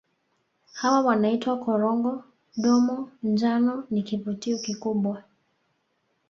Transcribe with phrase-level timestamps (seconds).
[0.73, 2.23] Hawa wanaitwa Korongo
[2.57, 5.23] Domo njano ni kivutio kikubwa